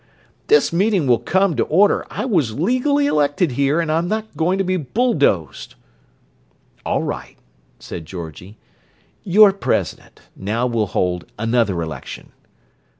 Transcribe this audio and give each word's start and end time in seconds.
"This 0.47 0.73
meeting 0.73 1.05
will 1.05 1.19
come 1.19 1.55
to 1.55 1.63
order! 1.65 2.07
I 2.09 2.25
was 2.25 2.57
legally 2.59 3.05
elected 3.05 3.51
here, 3.51 3.79
and 3.79 3.91
I'm 3.91 4.07
not 4.07 4.35
going 4.35 4.57
to 4.57 4.63
be 4.63 4.75
bulldozed!" 4.75 5.75
"All 6.83 7.03
right," 7.03 7.37
said 7.77 8.07
Georgie. 8.07 8.57
"You're 9.23 9.53
president. 9.53 10.21
Now 10.35 10.65
we'll 10.65 10.87
hold 10.87 11.25
another 11.37 11.83
election." 11.83 12.31